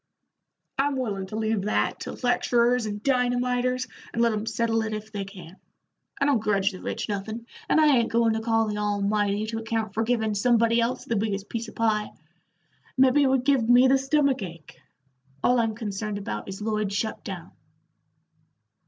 [0.79, 5.11] "I'm willin' to leave that to lecturers and dynamiters, and let 'em settle it if
[5.11, 5.57] they can.
[6.19, 9.59] I don't grudge the rich nothin', and I ain't goin' to call the Almighty to
[9.59, 12.09] account for givin' somebody else the biggest piece of pie;
[12.97, 14.79] mebbe it would give me the stomach ache.
[15.43, 17.51] All I'm concerned about is Lloyd's shut down."